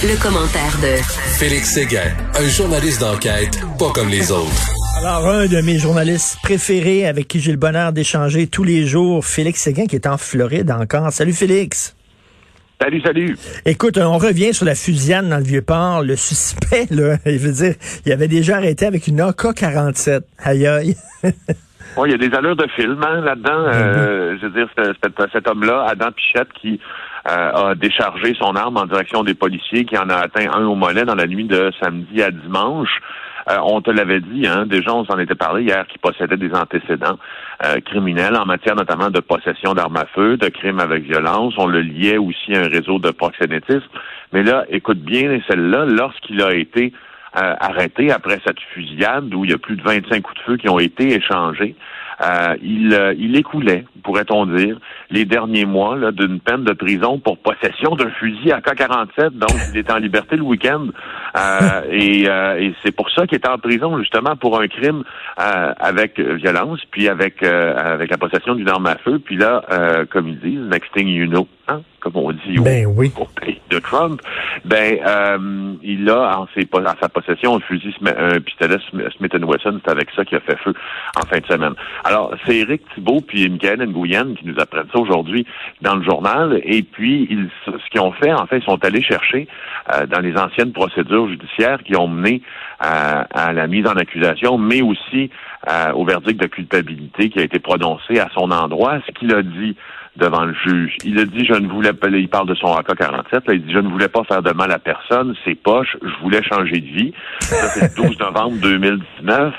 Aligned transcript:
Le, 0.00 0.22
commentaire 0.22 0.78
de 0.80 1.02
Félix 1.40 1.74
Séguin, 1.74 2.14
un 2.38 2.48
journaliste 2.48 3.00
d'enquête 3.00 3.58
pas 3.80 3.90
comme 3.92 4.08
les 4.08 4.30
autres. 4.30 4.70
Alors, 4.96 5.26
un 5.26 5.46
de 5.46 5.60
mes 5.60 5.76
journalistes 5.76 6.38
préférés 6.40 7.04
avec 7.04 7.26
qui 7.26 7.40
j'ai 7.40 7.50
le 7.50 7.58
bonheur 7.58 7.92
d'échanger 7.92 8.46
tous 8.46 8.62
les 8.62 8.86
jours, 8.86 9.24
Félix 9.24 9.60
Séguin, 9.60 9.86
qui 9.86 9.96
est 9.96 10.06
en 10.06 10.16
Floride 10.16 10.70
encore. 10.70 11.10
Salut 11.10 11.32
Félix. 11.32 11.96
Salut, 12.80 13.00
salut. 13.00 13.36
Écoute, 13.66 13.98
on 13.98 14.18
revient 14.18 14.54
sur 14.54 14.66
la 14.66 14.76
fusillade 14.76 15.28
dans 15.28 15.38
le 15.38 15.42
Vieux-Port. 15.42 16.04
Le 16.04 16.14
suspect, 16.14 16.86
là, 16.90 17.16
il 17.26 17.38
veut 17.38 17.52
dire, 17.52 17.74
il 18.06 18.12
avait 18.12 18.28
déjà 18.28 18.58
arrêté 18.58 18.86
avec 18.86 19.08
une 19.08 19.20
AK-47. 19.20 20.20
Aïe 20.44 20.64
aïe. 20.68 20.94
Oui, 21.96 22.10
il 22.10 22.12
y 22.12 22.14
a 22.14 22.28
des 22.28 22.36
allures 22.36 22.54
de 22.54 22.68
film 22.76 23.02
hein, 23.02 23.20
là-dedans. 23.22 23.64
Ben 23.64 23.74
euh, 23.74 24.36
je 24.40 24.46
veux 24.46 24.52
dire, 24.52 24.68
cet, 24.76 25.12
cet 25.32 25.48
homme-là, 25.48 25.86
Adam 25.88 26.12
Pichette, 26.12 26.52
qui 26.60 26.74
euh, 26.74 27.07
a 27.28 27.74
déchargé 27.74 28.34
son 28.40 28.56
arme 28.56 28.76
en 28.76 28.86
direction 28.86 29.22
des 29.22 29.34
policiers, 29.34 29.84
qui 29.84 29.98
en 29.98 30.08
a 30.08 30.16
atteint 30.16 30.50
un 30.52 30.64
au 30.66 30.74
mollet 30.74 31.04
dans 31.04 31.14
la 31.14 31.26
nuit 31.26 31.44
de 31.44 31.70
samedi 31.80 32.22
à 32.22 32.30
dimanche. 32.30 33.00
Euh, 33.50 33.56
on 33.64 33.80
te 33.80 33.90
l'avait 33.90 34.20
dit, 34.20 34.46
hein, 34.46 34.66
déjà 34.66 34.94
on 34.94 35.04
s'en 35.04 35.18
était 35.18 35.34
parlé 35.34 35.64
hier, 35.64 35.86
qui 35.86 35.98
possédait 35.98 36.36
des 36.36 36.52
antécédents 36.54 37.18
criminels 37.86 38.36
en 38.36 38.46
matière 38.46 38.76
notamment 38.76 39.10
de 39.10 39.18
possession 39.18 39.74
d'armes 39.74 39.96
à 39.96 40.06
feu, 40.14 40.36
de 40.36 40.48
crimes 40.48 40.78
avec 40.78 41.02
violence. 41.02 41.54
On 41.58 41.66
le 41.66 41.80
liait 41.80 42.18
aussi 42.18 42.54
à 42.54 42.60
un 42.60 42.68
réseau 42.68 43.00
de 43.00 43.10
proxénétisme. 43.10 43.88
Mais 44.32 44.44
là, 44.44 44.64
écoute 44.68 45.00
bien 45.00 45.40
celle-là, 45.48 45.84
lorsqu'il 45.86 46.40
a 46.42 46.54
été 46.54 46.92
euh, 47.36 47.54
arrêté 47.60 48.10
après 48.10 48.40
cette 48.46 48.58
fusillade 48.72 49.34
où 49.34 49.44
il 49.44 49.50
y 49.50 49.54
a 49.54 49.58
plus 49.58 49.76
de 49.76 49.82
25 49.82 50.22
coups 50.22 50.38
de 50.38 50.42
feu 50.44 50.56
qui 50.56 50.68
ont 50.68 50.78
été 50.78 51.14
échangés. 51.14 51.76
Euh, 52.20 52.56
il, 52.62 52.94
euh, 52.94 53.14
il 53.18 53.36
écoulait, 53.36 53.84
pourrait-on 54.02 54.46
dire, 54.46 54.78
les 55.10 55.24
derniers 55.24 55.64
mois 55.64 55.96
d'une 56.12 56.40
peine 56.40 56.64
de 56.64 56.72
prison 56.72 57.18
pour 57.18 57.38
possession 57.38 57.94
d'un 57.96 58.10
fusil 58.10 58.52
à 58.52 58.60
K-47. 58.60 59.30
Donc, 59.30 59.50
il 59.72 59.78
est 59.78 59.90
en 59.90 59.98
liberté 59.98 60.36
le 60.36 60.42
week-end. 60.42 60.86
Euh, 61.36 61.82
et, 61.90 62.22
et 62.24 62.74
c'est 62.84 62.92
pour 62.92 63.10
ça 63.10 63.26
qu'il 63.26 63.38
est 63.38 63.48
en 63.48 63.58
prison, 63.58 63.98
justement, 63.98 64.36
pour 64.36 64.60
un 64.60 64.68
crime 64.68 65.04
avec 65.36 66.18
violence, 66.20 66.80
puis 66.90 67.08
avec 67.08 67.42
avec 67.42 68.10
la 68.10 68.18
possession 68.18 68.54
d'une 68.54 68.68
arme 68.68 68.86
à 68.86 68.96
feu. 68.96 69.18
Puis 69.18 69.36
là, 69.36 69.62
comme 70.10 70.28
ils 70.28 70.40
disent, 70.40 70.60
next 70.68 70.92
thing 70.94 71.08
you 71.08 71.26
know, 71.26 71.46
hein, 71.68 71.82
comme 72.00 72.16
on 72.16 72.32
dit 72.32 72.58
ben, 72.58 72.86
au, 72.86 72.90
oui. 72.90 73.12
de 73.70 73.78
Trump, 73.78 74.20
ben 74.64 75.78
il 75.82 76.08
a 76.10 76.38
en, 76.38 76.46
ses, 76.54 76.68
en 76.72 77.00
sa 77.00 77.08
possession 77.08 77.56
un 77.56 77.60
fusil, 77.60 77.94
un 78.04 78.40
pistolet 78.40 78.76
Smith 79.16 79.34
Wesson. 79.34 79.80
C'est 79.84 79.90
avec 79.90 80.08
ça 80.14 80.24
qu'il 80.24 80.36
a 80.36 80.40
fait 80.40 80.58
feu 80.58 80.74
en 81.16 81.26
fin 81.26 81.38
de 81.38 81.46
semaine. 81.46 81.74
Alors, 82.04 82.34
c'est 82.46 82.56
Eric 82.56 82.82
Thibault 82.94 83.20
puis 83.20 83.48
Michael 83.48 83.82
Nguyen 83.88 84.34
qui 84.34 84.46
nous 84.46 84.58
apprennent 84.58 84.88
ça 84.92 84.98
aujourd'hui 84.98 85.46
dans 85.82 85.96
le 85.96 86.02
journal. 86.02 86.60
Et 86.64 86.82
puis, 86.82 87.26
ils, 87.30 87.48
ce 87.66 87.90
qu'ils 87.90 88.00
ont 88.00 88.12
fait, 88.12 88.32
en 88.32 88.46
fait, 88.46 88.58
ils 88.58 88.64
sont 88.64 88.84
allés 88.84 89.02
chercher 89.02 89.48
euh, 89.94 90.06
dans 90.06 90.20
les 90.20 90.36
anciennes 90.36 90.72
procédures 90.72 91.28
judiciaires 91.28 91.82
qui 91.82 91.96
ont 91.96 92.08
mené 92.08 92.42
euh, 92.84 93.24
à 93.30 93.52
la 93.52 93.66
mise 93.66 93.86
en 93.86 93.96
accusation, 93.96 94.58
mais 94.58 94.82
aussi 94.82 95.30
euh, 95.68 95.92
au 95.92 96.04
verdict 96.04 96.40
de 96.40 96.46
culpabilité 96.46 97.30
qui 97.30 97.38
a 97.40 97.42
été 97.42 97.58
prononcé 97.58 98.18
à 98.18 98.28
son 98.34 98.50
endroit. 98.50 98.98
Ce 99.06 99.12
qu'il 99.12 99.34
a 99.34 99.42
dit 99.42 99.76
devant 100.18 100.44
le 100.44 100.54
juge. 100.64 100.96
Il 101.04 101.18
a 101.18 101.24
dit, 101.24 101.46
je 101.46 101.54
ne 101.54 101.68
voulais 101.68 101.92
pas, 101.92 102.08
il 102.08 102.28
parle 102.28 102.48
de 102.48 102.54
son 102.54 102.74
AK-47, 102.74 103.42
il 103.52 103.62
dit, 103.64 103.72
je 103.72 103.78
ne 103.78 103.88
voulais 103.88 104.08
pas 104.08 104.24
faire 104.24 104.42
de 104.42 104.52
mal 104.52 104.72
à 104.72 104.78
personne, 104.78 105.34
c'est 105.44 105.54
poche, 105.54 105.96
je 106.02 106.22
voulais 106.22 106.42
changer 106.42 106.80
de 106.80 106.86
vie. 106.86 107.12
Ça, 107.40 107.68
c'est 107.68 107.96
le 107.96 108.08
12 108.08 108.18
novembre 108.18 108.56
2019. 108.60 109.54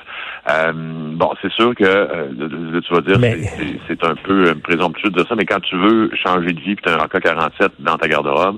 Euh, 0.50 0.72
bon, 0.74 1.32
c'est 1.42 1.52
sûr 1.52 1.76
que 1.76 1.84
euh, 1.84 2.82
tu 2.82 2.94
vas 2.94 3.02
dire 3.02 3.20
c'est 3.88 4.04
un 4.04 4.16
peu 4.16 4.56
présomptueux 4.56 5.10
de 5.10 5.24
ça, 5.26 5.36
mais 5.36 5.46
quand 5.46 5.60
tu 5.60 5.78
veux 5.78 6.10
changer 6.16 6.54
de 6.54 6.60
vie 6.60 6.76
puis 6.76 6.84
tu 6.86 6.90
as 6.90 6.96
un 6.96 7.06
AK-47 7.06 7.70
dans 7.80 7.98
ta 7.98 8.08
garde-robe, 8.08 8.58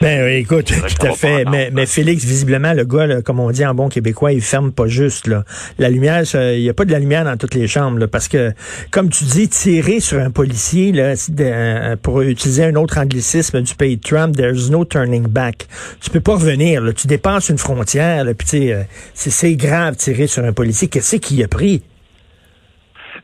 ben 0.00 0.28
écoute, 0.28 0.66
tout 0.66 1.06
à 1.06 1.12
fait. 1.12 1.44
Mais, 1.44 1.70
mais, 1.72 1.86
Félix, 1.86 2.24
visiblement, 2.24 2.72
le 2.72 2.84
gars, 2.84 3.22
comme 3.22 3.40
on 3.40 3.50
dit 3.50 3.64
en 3.64 3.74
bon 3.74 3.88
québécois, 3.88 4.32
il 4.32 4.42
ferme 4.42 4.72
pas 4.72 4.86
juste. 4.86 5.26
Là. 5.26 5.44
La 5.78 5.88
lumière, 5.88 6.22
il 6.34 6.60
n'y 6.60 6.68
a 6.68 6.74
pas 6.74 6.84
de 6.84 6.92
la 6.92 6.98
lumière 6.98 7.24
dans 7.24 7.36
toutes 7.36 7.54
les 7.54 7.66
chambres. 7.66 7.98
Là, 7.98 8.08
parce 8.08 8.28
que, 8.28 8.52
comme 8.90 9.08
tu 9.08 9.24
dis, 9.24 9.48
tirer 9.48 10.00
sur 10.00 10.18
un 10.18 10.30
policier, 10.30 10.92
là, 10.92 11.14
euh, 11.40 11.96
pour 12.02 12.22
utiliser 12.22 12.64
un 12.64 12.74
autre 12.74 12.98
anglicisme 12.98 13.62
du 13.62 13.74
pays 13.74 13.96
de 13.96 14.02
Trump, 14.02 14.36
there's 14.36 14.70
no 14.70 14.84
turning 14.84 15.26
back. 15.26 15.66
Tu 16.00 16.10
peux 16.10 16.20
pas 16.20 16.34
revenir. 16.34 16.82
Là. 16.82 16.92
Tu 16.92 17.06
dépasses 17.06 17.48
une 17.48 17.58
frontière. 17.58 18.24
Là, 18.24 18.34
puis 18.34 18.72
euh, 18.72 18.82
c'est 19.14 19.54
grave 19.56 19.96
tirer 19.96 20.26
sur 20.26 20.44
un 20.44 20.52
policier. 20.52 20.88
Qu'est-ce 20.88 21.16
qu'il 21.16 21.42
a 21.42 21.48
pris? 21.48 21.82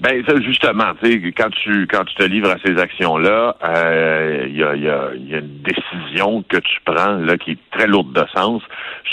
Ben 0.03 0.21
justement, 0.45 0.95
tu 1.01 1.13
sais, 1.13 1.33
quand 1.33 1.51
tu 1.51 1.87
quand 1.87 2.05
tu 2.05 2.15
te 2.17 2.25
livres 2.25 2.51
à 2.51 2.57
ces 2.65 2.77
actions-là, 2.77 3.55
il 3.63 3.69
euh, 3.69 4.49
y, 4.49 4.63
a, 4.65 4.75
y, 4.75 4.89
a, 4.89 5.15
y, 5.15 5.35
a, 5.37 5.39
une 5.39 5.63
décision 5.63 6.43
que 6.49 6.57
tu 6.57 6.81
prends 6.85 7.13
là 7.19 7.39
qui 7.39 7.53
est 7.53 7.59
très 7.71 7.87
lourde 7.87 8.13
de 8.13 8.25
sens, 8.35 8.63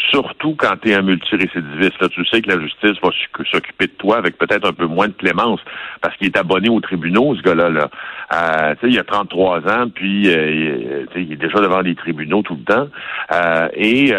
surtout 0.09 0.55
quand 0.55 0.77
tu 0.81 0.89
es 0.89 0.95
un 0.95 1.03
multirécidiviste. 1.03 2.01
Là, 2.01 2.09
tu 2.09 2.25
sais 2.25 2.41
que 2.41 2.49
la 2.49 2.59
justice 2.59 2.99
va 3.03 3.11
s'occuper 3.51 3.85
de 3.85 3.91
toi 3.99 4.17
avec 4.17 4.39
peut-être 4.39 4.67
un 4.67 4.73
peu 4.73 4.87
moins 4.87 5.09
de 5.09 5.13
clémence 5.13 5.59
parce 6.01 6.17
qu'il 6.17 6.25
est 6.25 6.37
abonné 6.37 6.69
aux 6.69 6.81
tribunaux, 6.81 7.35
ce 7.35 7.43
gars-là. 7.43 7.69
Là. 7.69 7.89
Euh, 8.33 8.73
il 8.81 8.97
a 8.97 9.03
33 9.03 9.59
ans, 9.69 9.89
puis 9.93 10.27
euh, 10.27 11.05
il 11.15 11.33
est 11.33 11.35
déjà 11.35 11.59
devant 11.59 11.81
les 11.81 11.93
tribunaux 11.93 12.41
tout 12.41 12.55
le 12.55 12.63
temps. 12.63 12.87
Euh, 13.31 13.69
et 13.75 14.09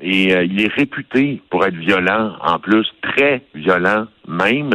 et 0.00 0.44
il 0.44 0.62
est 0.62 0.72
réputé 0.72 1.42
pour 1.50 1.66
être 1.66 1.74
violent, 1.74 2.36
en 2.40 2.60
plus, 2.60 2.86
très 3.02 3.42
violent 3.56 4.06
même. 4.26 4.70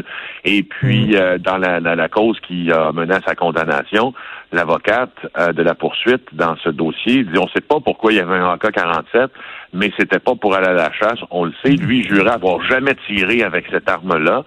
Et 0.45 0.63
puis, 0.63 1.15
mm. 1.15 1.37
dans 1.39 1.57
la, 1.57 1.79
la, 1.79 2.09
cause 2.09 2.39
qui 2.41 2.71
a 2.71 2.91
mené 2.91 3.15
à 3.15 3.21
sa 3.25 3.35
condamnation, 3.35 4.13
l'avocate 4.51 5.15
de 5.53 5.61
la 5.61 5.75
poursuite 5.75 6.23
dans 6.33 6.55
ce 6.57 6.69
dossier 6.69 7.23
dit 7.23 7.37
on 7.37 7.47
sait 7.49 7.61
pas 7.61 7.79
pourquoi 7.79 8.11
il 8.11 8.17
y 8.17 8.19
avait 8.19 8.35
un 8.35 8.53
AK-47, 8.53 9.29
mais 9.73 9.91
c'était 9.97 10.19
pas 10.19 10.35
pour 10.35 10.55
aller 10.55 10.67
à 10.67 10.73
la 10.73 10.91
chasse, 10.91 11.19
on 11.31 11.45
le 11.45 11.53
sait. 11.63 11.71
Lui 11.71 12.03
jurait 12.03 12.31
avoir 12.31 12.61
jamais 12.63 12.95
tiré 13.07 13.43
avec 13.43 13.65
cette 13.71 13.89
arme-là. 13.89 14.43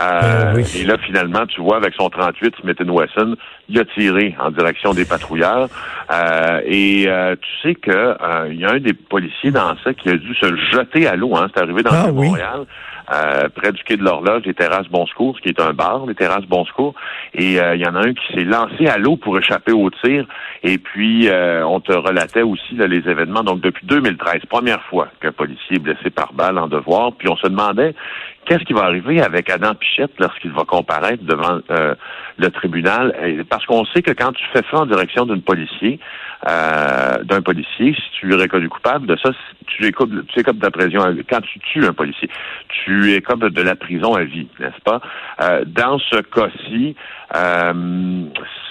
Euh, 0.00 0.54
ben 0.54 0.64
et 0.74 0.84
là, 0.84 0.96
finalement, 0.98 1.46
tu 1.46 1.60
vois, 1.60 1.76
avec 1.76 1.94
son 1.94 2.08
38 2.08 2.54
Smith 2.60 2.80
Wesson, 2.80 3.36
il 3.68 3.78
a 3.78 3.84
tiré 3.84 4.34
en 4.40 4.50
direction 4.50 4.94
des 4.94 5.04
patrouilleurs. 5.04 5.68
Euh, 6.10 6.60
et 6.64 7.04
euh, 7.06 7.36
tu 7.40 7.68
sais 7.68 7.74
que 7.74 8.16
il 8.50 8.60
y 8.60 8.64
a 8.64 8.72
un 8.72 8.80
des 8.80 8.94
policiers 8.94 9.50
dans 9.50 9.76
ça 9.84 9.92
qui 9.92 10.08
a 10.08 10.16
dû 10.16 10.34
se 10.34 10.56
jeter 10.72 11.06
à 11.06 11.16
l'eau. 11.16 11.36
Hein, 11.36 11.48
C'est 11.54 11.62
arrivé 11.62 11.82
dans 11.82 11.90
ah, 11.92 12.10
Montréal. 12.10 12.64
Près 13.06 13.72
du 13.72 13.82
quai 13.84 13.96
de 13.96 14.04
l'horloge, 14.04 14.42
les 14.44 14.54
terrasses 14.54 14.88
Bon 14.88 15.06
Secours, 15.06 15.40
qui 15.40 15.48
est 15.48 15.60
un 15.60 15.72
bar, 15.72 16.06
les 16.06 16.14
terrasses 16.14 16.46
Bon 16.46 16.64
Secours. 16.64 16.94
Et 17.34 17.54
il 17.54 17.80
y 17.80 17.86
en 17.86 17.94
a 17.94 18.00
un 18.00 18.14
qui 18.14 18.32
s'est 18.34 18.44
lancé 18.44 18.86
à 18.86 18.98
l'eau 18.98 19.16
pour 19.16 19.38
échapper 19.38 19.72
au 19.72 19.90
tir. 19.90 20.26
Et 20.62 20.78
puis, 20.78 21.28
on 21.30 21.80
te 21.80 21.92
relatait 21.92 22.42
aussi 22.42 22.74
là, 22.74 22.86
les 22.86 23.08
événements. 23.08 23.42
Donc, 23.42 23.60
depuis 23.60 23.86
2013, 23.86 24.42
première 24.48 24.82
fois 24.84 25.08
qu'un 25.20 25.32
policier 25.32 25.76
est 25.76 25.80
blessé 25.80 26.10
par 26.10 26.32
balle 26.32 26.58
en 26.58 26.68
devoir. 26.68 27.12
Puis, 27.12 27.28
on 27.28 27.36
se 27.36 27.46
demandait 27.46 27.94
qu'est-ce 28.44 28.64
qui 28.64 28.72
va 28.72 28.84
arriver 28.84 29.20
avec 29.20 29.50
Adam 29.50 29.74
Pichette 29.74 30.12
lorsqu'il 30.18 30.52
va 30.52 30.64
comparaître 30.64 31.22
devant 31.24 31.60
euh, 31.70 31.94
le 32.36 32.50
tribunal? 32.50 33.14
Parce 33.48 33.64
qu'on 33.66 33.84
sait 33.86 34.02
que 34.02 34.10
quand 34.10 34.32
tu 34.32 34.44
fais 34.52 34.62
ça 34.70 34.78
en 34.78 34.86
direction 34.86 35.26
d'un 35.26 35.38
policier, 35.38 35.98
euh, 36.48 37.22
d'un 37.24 37.42
policier, 37.42 37.94
si 37.94 38.20
tu 38.20 38.32
es 38.32 38.36
reconnu 38.36 38.68
coupable 38.68 39.06
de 39.06 39.16
ça, 39.16 39.30
tu 39.66 39.86
es 39.86 39.92
comme, 39.92 40.24
tu 40.26 40.40
es 40.40 40.42
comme 40.42 40.58
de 40.58 40.64
la 40.64 40.70
prison 40.70 40.98
Quand 41.28 41.40
tu 41.40 41.58
tues 41.60 41.86
un 41.86 41.92
policier, 41.92 42.28
tu 42.68 43.12
es 43.12 43.20
comme 43.20 43.48
de 43.48 43.62
la 43.62 43.76
prison 43.76 44.14
à 44.14 44.24
vie, 44.24 44.48
n'est-ce 44.58 44.80
pas? 44.82 45.00
Euh, 45.40 45.64
dans 45.66 45.98
ce 45.98 46.20
cas-ci, 46.22 46.96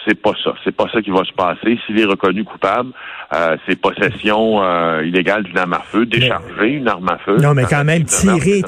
c'est 0.06 0.20
pas 0.22 0.34
ça. 0.44 0.54
C'est 0.64 0.76
pas 0.76 0.86
ça 0.92 1.02
qui 1.02 1.12
va 1.12 1.24
se 1.24 1.32
passer. 1.34 1.80
S'il 1.86 2.00
est 2.00 2.06
reconnu 2.06 2.44
coupable, 2.44 2.92
euh, 3.34 3.56
c'est 3.68 3.80
possession 3.80 4.64
euh, 4.64 5.06
illégale 5.06 5.44
d'une 5.44 5.58
arme 5.58 5.74
à 5.74 5.82
feu, 5.92 6.06
décharger 6.06 6.70
une 6.70 6.88
arme 6.88 7.10
à 7.10 7.18
feu. 7.20 7.38
Non, 7.38 7.54
mais 7.54 7.64
quand 7.70 7.84
même, 7.84 8.04
tirer, 8.04 8.64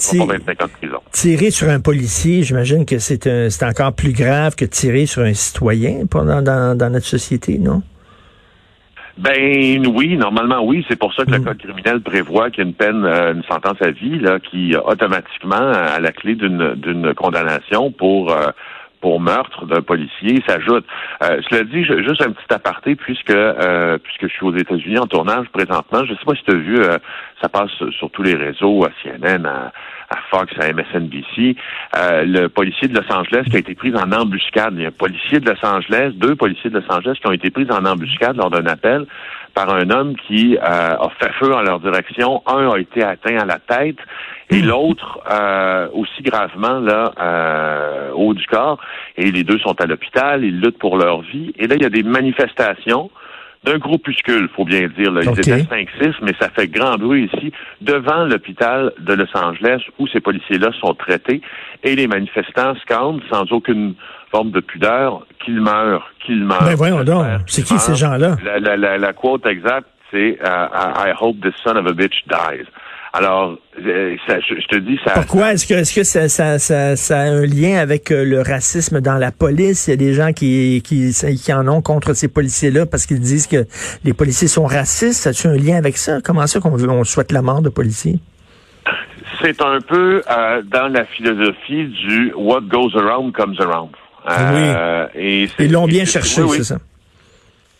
tirer, 1.12 1.52
sur 1.52 1.70
un 1.70 1.80
policier, 1.80 2.44
j'imagine 2.44 2.86
que 2.86 3.00
c'est 3.00 3.24
c'est 3.24 3.66
encore 3.66 3.94
plus 3.94 4.14
grave 4.14 4.56
que 4.56 4.66
tirer 4.66 5.06
sur 5.06 5.24
un 5.24 5.34
citoyen 5.34 6.04
dans, 6.10 6.42
dans, 6.42 6.78
dans 6.78 6.90
notre 6.90 7.06
société, 7.06 7.58
non? 7.58 7.82
Ben 9.18 9.86
oui, 9.88 10.18
normalement 10.18 10.64
oui. 10.64 10.84
C'est 10.90 10.98
pour 10.98 11.14
ça 11.14 11.24
que 11.24 11.32
le 11.32 11.40
mm. 11.40 11.46
code 11.46 11.58
criminel 11.58 12.02
prévoit 12.02 12.50
qu'il 12.50 12.64
y 12.64 12.66
a 12.66 12.70
une 12.70 12.74
peine, 12.74 13.06
euh, 13.06 13.34
une 13.34 13.44
sentence 13.44 13.80
à 13.82 13.92
vie 13.92 14.20
là, 14.20 14.40
qui 14.40 14.76
automatiquement 14.76 15.56
à 15.56 16.00
la 16.00 16.12
clé 16.12 16.36
d'une 16.36 16.74
d'une 16.76 17.14
condamnation 17.14 17.92
pour 17.92 18.32
euh, 18.32 18.50
pour 19.04 19.20
meurtre 19.20 19.66
d'un 19.66 19.82
policier 19.82 20.42
s'ajoute. 20.48 20.86
Euh, 21.24 21.42
cela 21.50 21.66
dit, 21.66 21.84
juste 21.84 22.22
un 22.22 22.32
petit 22.32 22.54
aparté, 22.54 22.96
puisque 22.96 23.32
euh, 23.32 23.98
puisque 24.02 24.30
je 24.30 24.34
suis 24.34 24.46
aux 24.46 24.56
États-Unis 24.56 24.98
en 24.98 25.08
tournage 25.08 25.46
présentement, 25.50 26.06
je 26.06 26.14
ne 26.14 26.18
sais 26.18 26.24
pas 26.26 26.36
si 26.36 26.44
tu 26.46 26.52
as 26.52 26.58
vu, 26.58 26.80
euh, 26.80 26.98
ça 27.42 27.50
passe 27.50 27.70
sur 27.92 28.10
tous 28.12 28.24
les 28.24 28.36
réseaux, 28.36 28.86
à 28.86 28.92
CNN, 29.04 29.46
à, 29.46 29.72
Fox, 30.30 30.54
à 30.58 30.72
MSNBC, 30.72 31.58
euh, 31.98 32.24
le 32.24 32.48
policier 32.48 32.88
de 32.88 32.98
Los 32.98 33.14
Angeles 33.14 33.44
qui 33.50 33.58
a 33.58 33.60
été 33.60 33.76
pris 33.76 33.94
en 33.94 34.10
embuscade. 34.14 34.74
Il 34.78 34.84
y 34.84 34.86
a 34.86 34.88
un 34.88 34.92
policier 34.92 35.42
de 35.42 35.50
Los 35.50 35.66
Angeles, 35.66 36.14
deux 36.16 36.36
policiers 36.36 36.70
de 36.70 36.80
Los 36.80 36.90
Angeles 36.90 37.18
qui 37.20 37.28
ont 37.28 37.34
été 37.34 37.50
pris 37.50 37.68
en 37.70 37.86
embuscade 37.86 38.38
lors 38.38 38.52
d'un 38.52 38.68
appel 38.68 39.06
par 39.54 39.70
un 39.70 39.90
homme 39.90 40.16
qui 40.16 40.58
a 40.58 40.98
fait 41.20 41.32
feu 41.40 41.54
en 41.54 41.62
leur 41.62 41.80
direction. 41.80 42.42
Un 42.48 42.70
a 42.70 42.80
été 42.80 43.04
atteint 43.04 43.38
à 43.38 43.46
la 43.46 43.60
tête 43.60 43.98
et 44.50 44.62
hmm. 44.62 44.68
l'autre 44.68 45.20
euh, 45.32 45.88
aussi 45.94 46.22
gravement 46.22 46.80
là 46.80 47.14
euh, 47.20 48.12
haut 48.14 48.34
du 48.34 48.46
corps. 48.46 48.80
Et 49.18 49.32
les 49.32 49.44
deux 49.44 49.60
sont 49.60 49.80
à 49.80 49.86
l'hôpital, 49.86 50.44
ils 50.44 50.60
luttent 50.60 50.80
pour 50.80 50.98
leur 50.98 51.22
vie. 51.22 51.54
Et 51.58 51.68
là, 51.68 51.76
il 51.76 51.84
y 51.84 51.86
a 51.86 51.90
des 51.90 52.04
manifestations 52.04 53.10
d'un 53.64 53.78
groupuscule, 53.78 54.50
faut 54.56 54.66
bien 54.66 54.90
dire. 54.98 55.12
Là. 55.12 55.22
Ils 55.24 55.40
étaient 55.40 55.64
5-6, 55.64 56.16
mais 56.22 56.34
ça 56.40 56.50
fait 56.50 56.68
grand 56.68 56.98
bruit 56.98 57.30
ici, 57.34 57.54
devant 57.82 58.26
l'hôpital 58.26 58.92
de 59.00 59.14
Los 59.14 59.36
Angeles, 59.36 59.82
où 60.00 60.08
ces 60.08 60.20
policiers-là 60.20 60.72
sont 60.82 60.94
traités, 60.94 61.42
et 61.84 61.96
les 61.96 62.08
manifestants 62.08 62.76
scandent 62.82 63.22
sans 63.32 63.50
aucune 63.52 63.96
forme 64.34 64.52
de 64.52 64.60
pudeur 64.62 65.26
qu'ils 65.46 65.62
meurent, 65.62 66.10
qu'ils 66.26 66.44
meurent. 66.44 66.66
Ben 66.66 66.76
voyons 66.76 67.04
donc, 67.04 67.26
c'est 67.46 67.64
qui 67.64 67.78
ces 67.78 67.96
gens-là? 67.96 68.38
La, 68.44 68.60
la, 68.60 68.78
la, 68.78 68.98
la 68.98 69.14
quote 69.14 69.46
exacte, 69.46 69.88
c'est 70.12 70.40
uh, 70.42 71.08
I 71.08 71.14
hope 71.20 71.38
the 71.42 71.54
son 71.64 71.76
of 71.76 71.86
a 71.86 71.94
bitch 71.94 72.24
dies. 72.28 72.68
Alors, 73.16 73.60
euh, 73.86 74.16
ça, 74.26 74.40
je, 74.40 74.66
te 74.66 74.78
dis 74.78 75.00
ça. 75.06 75.12
Pourquoi? 75.14 75.54
Est-ce 75.54 75.68
que 75.68 75.76
est-ce 75.76 75.94
que 75.94 76.04
ça, 76.04 76.28
ça, 76.30 76.58
ça, 76.58 76.96
ça, 76.96 77.20
a 77.20 77.26
un 77.26 77.46
lien 77.46 77.78
avec 77.78 78.12
euh, 78.12 78.26
le 78.26 78.42
racisme 78.42 79.02
dans 79.02 79.20
la 79.20 79.32
police? 79.32 79.86
Il 79.86 79.92
y 79.92 79.94
a 79.94 79.98
des 79.98 80.14
gens 80.14 80.34
qui 80.34 80.82
qui, 80.84 81.12
qui 81.14 81.54
en 81.54 81.68
ont 81.68 81.84
contre 81.84 82.14
ces 82.16 82.28
policiers-là 82.28 82.88
parce 82.88 83.06
qu'ils 83.06 83.20
disent 83.20 83.46
que 83.46 83.68
les 84.04 84.14
policiers 84.14 84.48
sont 84.48 84.66
racistes. 84.66 85.32
Ça 85.32 85.48
a 85.48 85.52
un 85.52 85.56
lien 85.56 85.78
avec 85.78 85.98
ça? 85.98 86.22
Comment 86.24 86.48
ça 86.48 86.60
qu'on 86.60 86.74
on 86.74 87.04
souhaite 87.04 87.32
la 87.32 87.44
mort 87.44 87.62
de 87.62 87.70
policiers? 87.70 88.18
C'est 89.44 89.62
un 89.62 89.80
peu 89.82 90.24
euh, 90.28 90.64
dans 90.64 90.88
la 90.88 91.06
philosophie 91.06 91.86
du 91.86 92.34
what 92.36 92.62
goes 92.62 92.98
around 92.98 93.32
comes 93.34 93.60
around. 93.60 93.92
Euh, 94.30 95.08
oui. 95.16 95.52
Et 95.58 95.64
Ils 95.66 95.72
l'ont 95.72 95.88
bien 95.88 96.06
cherché, 96.06 96.42
c'est 96.48 96.64
ça. 96.64 96.78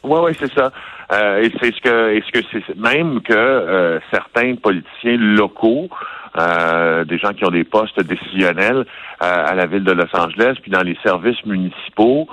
Oui, 0.04 0.20
oui, 0.24 0.32
c'est 0.40 0.54
ça. 0.54 0.72
Euh, 1.12 1.44
et 1.44 1.52
c'est 1.60 1.74
ce 1.74 1.82
que, 1.82 2.16
est-ce 2.16 2.32
que 2.32 2.46
c'est 2.52 2.78
même 2.78 3.22
que 3.22 3.34
euh, 3.34 4.00
certains 4.12 4.56
politiciens 4.56 5.18
locaux, 5.18 5.90
euh, 6.38 7.06
des 7.06 7.18
gens 7.18 7.34
qui 7.34 7.46
ont 7.46 7.52
des 7.52 7.64
postes 7.64 8.02
décisionnels 8.02 8.86
à 9.20 9.56
la 9.56 9.66
ville 9.66 9.84
de 9.84 9.92
Los 9.92 10.14
Angeles, 10.14 10.56
puis 10.62 10.72
dans 10.72 10.82
les 10.82 10.98
services 11.04 11.44
municipaux, 11.46 12.28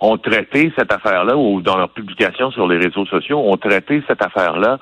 ont 0.00 0.18
traité 0.18 0.72
cette 0.76 0.92
affaire-là, 0.92 1.36
ou 1.36 1.60
dans 1.60 1.76
leurs 1.76 1.90
publications 1.90 2.50
sur 2.50 2.66
les 2.66 2.78
réseaux 2.78 3.06
sociaux, 3.06 3.38
ont 3.38 3.56
traité 3.56 4.02
cette 4.08 4.22
affaire-là 4.22 4.78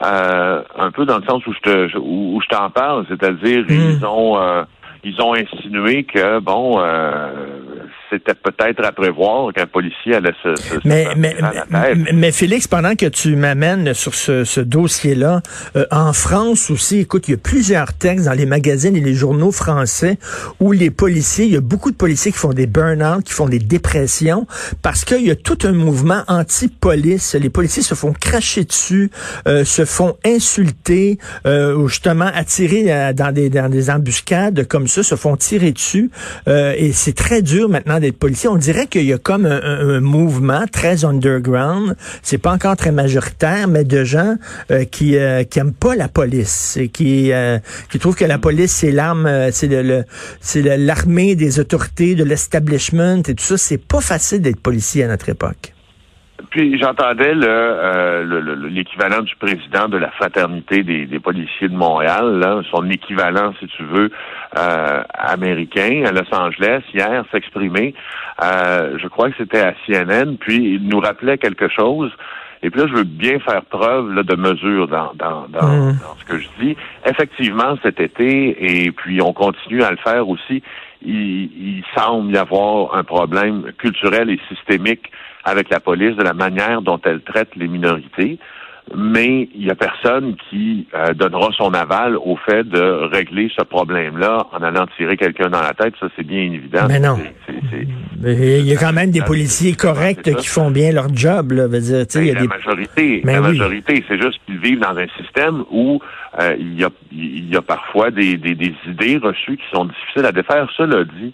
un 0.00 0.90
peu 0.90 1.04
dans 1.04 1.18
le 1.18 1.24
sens 1.24 1.46
où 1.46 1.52
je 1.52 1.60
te 1.60 1.98
où, 1.98 2.40
je 2.42 2.48
t'en 2.48 2.70
parle, 2.70 3.04
c'est-à-dire 3.08 3.64
hmm. 3.68 3.98
ils 3.98 4.06
ont 4.06 4.66
ils 5.04 5.20
ont 5.20 5.34
insinué 5.34 6.04
que 6.04 6.40
bon 6.40 6.80
c'était 8.14 8.34
peut-être 8.34 8.84
à 8.84 8.92
prévoir 8.92 9.52
qu'un 9.52 9.66
policier 9.66 10.14
allait 10.16 10.34
se, 10.42 10.54
se 10.56 10.74
mais, 10.84 11.06
mais, 11.16 11.34
mais, 12.12 12.32
Félix, 12.32 12.68
pendant 12.68 12.94
que 12.94 13.06
tu 13.06 13.36
m'amènes 13.36 13.94
sur 13.94 14.14
ce, 14.14 14.44
ce 14.44 14.60
dossier-là, 14.60 15.42
euh, 15.76 15.86
en 15.90 16.12
France 16.12 16.70
aussi, 16.70 17.00
écoute, 17.00 17.28
il 17.28 17.32
y 17.32 17.34
a 17.34 17.38
plusieurs 17.38 17.92
textes 17.92 18.26
dans 18.26 18.32
les 18.32 18.46
magazines 18.46 18.96
et 18.96 19.00
les 19.00 19.14
journaux 19.14 19.52
français 19.52 20.18
où 20.60 20.72
les 20.72 20.90
policiers, 20.90 21.46
il 21.46 21.52
y 21.52 21.56
a 21.56 21.60
beaucoup 21.60 21.90
de 21.90 21.96
policiers 21.96 22.32
qui 22.32 22.38
font 22.38 22.52
des 22.52 22.66
burn-out, 22.66 23.24
qui 23.24 23.32
font 23.32 23.48
des 23.48 23.58
dépressions, 23.58 24.46
parce 24.82 25.04
qu'il 25.04 25.26
y 25.26 25.30
a 25.30 25.36
tout 25.36 25.58
un 25.64 25.72
mouvement 25.72 26.22
anti-police. 26.28 27.34
Les 27.34 27.50
policiers 27.50 27.82
se 27.82 27.94
font 27.94 28.12
cracher 28.12 28.64
dessus, 28.64 29.10
euh, 29.46 29.64
se 29.64 29.84
font 29.84 30.16
insulter, 30.24 31.18
euh, 31.46 31.74
ou 31.76 31.88
justement 31.88 32.30
attirer 32.34 32.92
euh, 32.92 33.12
dans 33.12 33.32
des, 33.32 33.50
dans 33.50 33.68
des 33.68 33.90
embuscades 33.90 34.66
comme 34.66 34.88
ça, 34.88 35.02
se 35.02 35.16
font 35.16 35.36
tirer 35.36 35.72
dessus. 35.72 36.10
et 36.46 36.92
c'est 36.92 37.14
très 37.14 37.42
dur 37.42 37.68
maintenant 37.68 38.00
d'être 38.04 38.18
policier. 38.18 38.48
On 38.48 38.56
dirait 38.56 38.86
qu'il 38.86 39.04
y 39.04 39.12
a 39.12 39.18
comme 39.18 39.46
un, 39.46 40.00
mouvement 40.00 40.64
très 40.70 41.04
underground. 41.04 41.96
C'est 42.22 42.38
pas 42.38 42.52
encore 42.52 42.76
très 42.76 42.92
majoritaire, 42.92 43.68
mais 43.68 43.84
de 43.84 44.04
gens 44.04 44.36
euh, 44.70 44.84
qui 44.84 45.16
euh, 45.16 45.44
qui 45.44 45.58
aiment 45.58 45.72
pas 45.72 45.94
la 45.94 46.08
police 46.08 46.76
et 46.76 46.88
qui 46.88 47.32
euh, 47.32 47.58
qui 47.90 47.98
trouvent 47.98 48.16
que 48.16 48.24
la 48.24 48.38
police 48.38 48.72
c'est 48.72 48.92
l'arme, 48.92 49.28
c'est 49.52 49.68
le, 49.68 50.04
c'est 50.40 50.62
l'armée 50.62 51.34
des 51.34 51.60
autorités, 51.60 52.14
de 52.14 52.24
l'establishment 52.24 53.22
et 53.28 53.34
tout 53.34 53.44
ça. 53.44 53.56
C'est 53.56 53.78
pas 53.78 54.00
facile 54.00 54.40
d'être 54.40 54.60
policier 54.60 55.04
à 55.04 55.08
notre 55.08 55.28
époque. 55.28 55.73
Puis 56.54 56.78
j'entendais 56.78 57.34
le, 57.34 58.68
l'équivalent 58.68 59.22
du 59.22 59.34
président 59.34 59.88
de 59.88 59.96
la 59.96 60.12
fraternité 60.12 60.84
des, 60.84 61.04
des 61.04 61.18
policiers 61.18 61.68
de 61.68 61.74
Montréal, 61.74 62.38
là, 62.38 62.62
son 62.70 62.88
équivalent, 62.90 63.52
si 63.58 63.66
tu 63.66 63.82
veux, 63.82 64.12
euh, 64.56 65.02
américain 65.14 66.04
à 66.06 66.12
Los 66.12 66.32
Angeles 66.32 66.82
hier 66.94 67.24
s'exprimer. 67.32 67.92
Euh, 68.40 68.96
je 69.02 69.08
crois 69.08 69.30
que 69.30 69.36
c'était 69.36 69.62
à 69.62 69.74
CNN, 69.84 70.36
puis 70.36 70.76
il 70.76 70.86
nous 70.86 71.00
rappelait 71.00 71.38
quelque 71.38 71.68
chose. 71.68 72.12
Et 72.62 72.70
puis 72.70 72.82
là, 72.82 72.86
je 72.86 72.94
veux 72.94 73.04
bien 73.04 73.40
faire 73.40 73.64
preuve 73.64 74.14
là, 74.14 74.22
de 74.22 74.36
mesure 74.36 74.86
dans, 74.86 75.12
dans, 75.16 75.48
dans, 75.48 75.66
mm. 75.66 75.98
dans, 76.00 76.16
ce 76.20 76.24
que 76.24 76.38
je 76.38 76.46
dis. 76.60 76.76
Effectivement, 77.04 77.76
cet 77.82 77.98
été, 77.98 78.84
et 78.84 78.92
puis 78.92 79.20
on 79.20 79.32
continue 79.32 79.82
à 79.82 79.90
le 79.90 79.96
faire 79.96 80.28
aussi, 80.28 80.62
il, 81.04 81.84
semble 81.96 82.34
y 82.34 82.38
avoir 82.38 82.94
un 82.94 83.04
problème 83.04 83.72
culturel 83.78 84.30
et 84.30 84.40
systémique 84.48 85.10
avec 85.44 85.68
la 85.70 85.80
police 85.80 86.16
de 86.16 86.22
la 86.22 86.32
manière 86.32 86.82
dont 86.82 87.00
elle 87.04 87.20
traite 87.20 87.54
les 87.56 87.68
minorités 87.68 88.38
mais 88.94 89.48
il 89.54 89.64
n'y 89.64 89.70
a 89.70 89.74
personne 89.74 90.36
qui 90.50 90.86
euh, 90.94 91.14
donnera 91.14 91.50
son 91.56 91.72
aval 91.72 92.16
au 92.16 92.36
fait 92.36 92.64
de 92.64 93.08
régler 93.12 93.50
ce 93.56 93.64
problème-là 93.64 94.46
en 94.52 94.62
allant 94.62 94.86
tirer 94.96 95.16
quelqu'un 95.16 95.48
dans 95.48 95.62
la 95.62 95.72
tête. 95.72 95.94
Ça, 95.98 96.06
c'est 96.16 96.26
bien 96.26 96.52
évident. 96.52 96.86
Mais 96.88 97.00
non. 97.00 97.18
il 98.22 98.66
y 98.66 98.72
a 98.72 98.76
quand 98.76 98.92
même 98.92 99.10
des 99.10 99.22
policiers 99.22 99.74
corrects 99.74 100.34
qui 100.36 100.46
font 100.46 100.70
bien 100.70 100.92
leur 100.92 101.08
job. 101.14 101.52
Là, 101.52 101.66
veut 101.66 101.80
dire, 101.80 102.04
y 102.14 102.30
a 102.30 102.34
la 102.34 102.44
majorité, 102.44 103.22
la 103.24 103.40
majorité, 103.40 104.04
c'est 104.06 104.20
juste 104.20 104.38
qu'ils 104.44 104.58
vivent 104.58 104.80
dans 104.80 104.96
un 104.96 105.08
système 105.18 105.64
où 105.70 106.00
euh, 106.40 106.54
il, 106.58 106.78
y 106.78 107.50
y 107.50 107.56
a 107.56 107.62
parfois 107.62 108.10
des, 108.10 108.36
des, 108.36 108.54
des 108.54 108.74
idées 108.86 109.16
reçues 109.16 109.56
qui 109.56 109.64
sont 109.72 109.86
difficiles 109.86 110.26
à 110.26 110.32
défaire. 110.32 110.68
Cela 110.76 111.04
dit, 111.04 111.32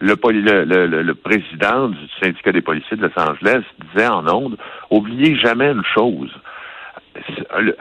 le, 0.00 0.14
le, 0.14 0.86
le, 0.86 1.02
le, 1.02 1.14
président 1.14 1.88
du 1.88 1.98
syndicat 2.20 2.52
des 2.52 2.62
policiers 2.62 2.96
de 2.96 3.02
Los 3.02 3.18
Angeles 3.22 3.62
disait 3.92 4.08
en 4.08 4.26
ondes, 4.28 4.56
oubliez 4.90 5.36
jamais 5.36 5.70
une 5.70 5.84
chose, 5.94 6.30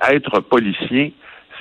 être 0.09 0.39
policier, 0.41 1.13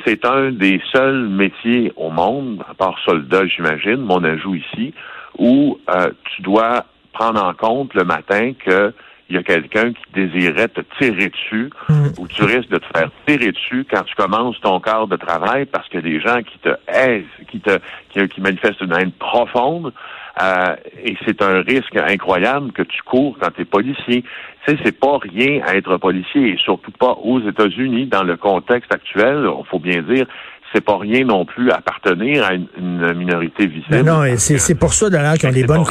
c'est 0.04 0.24
un 0.24 0.52
des 0.52 0.80
seuls 0.92 1.28
métiers 1.28 1.92
au 1.96 2.10
monde, 2.10 2.64
à 2.68 2.74
part 2.74 2.98
soldat, 3.04 3.46
j'imagine, 3.46 3.96
mon 3.96 4.22
ajout 4.24 4.54
ici, 4.54 4.94
où 5.38 5.78
euh, 5.90 6.10
tu 6.34 6.42
dois 6.42 6.86
prendre 7.12 7.42
en 7.42 7.54
compte 7.54 7.94
le 7.94 8.04
matin 8.04 8.52
que 8.52 8.92
il 9.30 9.36
y 9.36 9.38
a 9.38 9.42
quelqu'un 9.42 9.92
qui 9.92 10.02
désirait 10.14 10.68
te 10.68 10.80
tirer 10.98 11.28
dessus 11.28 11.70
mm. 11.88 12.08
ou 12.18 12.26
tu 12.28 12.44
risques 12.44 12.70
de 12.70 12.78
te 12.78 12.86
faire 12.96 13.10
tirer 13.26 13.52
dessus 13.52 13.86
quand 13.90 14.02
tu 14.04 14.14
commences 14.14 14.58
ton 14.60 14.80
quart 14.80 15.06
de 15.06 15.16
travail 15.16 15.66
parce 15.66 15.86
que 15.88 15.98
des 15.98 16.18
gens 16.20 16.42
qui 16.42 16.58
te 16.58 16.70
haissent, 16.88 17.46
qui 17.50 17.60
te 17.60 17.78
qui, 18.10 18.26
qui 18.28 18.40
manifestent 18.40 18.80
une 18.80 18.94
haine 18.94 19.12
profonde 19.12 19.92
euh, 20.40 20.76
et 21.04 21.16
c'est 21.26 21.42
un 21.42 21.62
risque 21.62 21.96
incroyable 21.96 22.72
que 22.72 22.82
tu 22.82 23.02
cours 23.02 23.36
quand 23.40 23.50
tu 23.50 23.62
es 23.62 23.64
policier. 23.64 24.22
Tu 24.22 24.72
sais, 24.72 24.78
c'est 24.84 24.98
pas 24.98 25.18
rien 25.18 25.60
à 25.66 25.74
être 25.74 25.96
policier, 25.96 26.50
et 26.50 26.56
surtout 26.58 26.92
pas 26.92 27.12
aux 27.22 27.40
États-Unis, 27.40 28.06
dans 28.06 28.22
le 28.22 28.36
contexte 28.36 28.92
actuel, 28.92 29.46
il 29.46 29.66
faut 29.66 29.78
bien 29.78 30.02
dire, 30.02 30.26
c'est 30.72 30.84
pas 30.84 30.98
rien 30.98 31.24
non 31.24 31.44
plus 31.44 31.70
appartenir 31.70 32.44
à 32.44 32.54
une, 32.54 33.14
minorité 33.14 33.66
visible. 33.66 34.02
non, 34.02 34.24
et 34.24 34.36
c'est 34.36 34.74
pour 34.74 34.92
ça 34.92 35.08
d'ailleurs 35.08 35.34
qu'ils 35.34 35.48
ont 35.48 35.52
des 35.52 35.64
bonnes 35.64 35.84